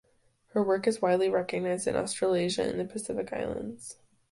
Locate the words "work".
0.63-0.87